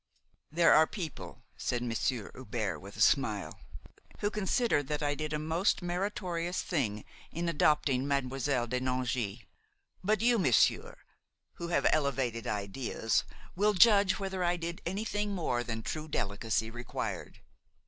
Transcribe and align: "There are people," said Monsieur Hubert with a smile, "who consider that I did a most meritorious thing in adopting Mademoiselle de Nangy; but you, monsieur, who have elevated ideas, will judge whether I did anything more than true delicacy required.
"There 0.51 0.73
are 0.73 0.87
people," 0.87 1.43
said 1.57 1.83
Monsieur 1.83 2.31
Hubert 2.33 2.79
with 2.79 2.97
a 2.97 3.01
smile, 3.01 3.59
"who 4.17 4.31
consider 4.31 4.81
that 4.81 5.03
I 5.03 5.13
did 5.13 5.31
a 5.31 5.37
most 5.37 5.83
meritorious 5.83 6.63
thing 6.63 7.05
in 7.31 7.47
adopting 7.47 8.07
Mademoiselle 8.07 8.65
de 8.65 8.79
Nangy; 8.81 9.43
but 10.03 10.21
you, 10.21 10.39
monsieur, 10.39 10.97
who 11.57 11.67
have 11.67 11.85
elevated 11.93 12.47
ideas, 12.47 13.25
will 13.55 13.73
judge 13.75 14.17
whether 14.17 14.43
I 14.43 14.57
did 14.57 14.81
anything 14.87 15.35
more 15.35 15.63
than 15.63 15.83
true 15.83 16.07
delicacy 16.07 16.71
required. 16.71 17.41